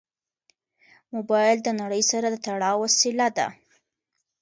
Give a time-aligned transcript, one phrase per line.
[1.13, 3.47] موبایل د نړۍ سره د تړاو وسیله ده.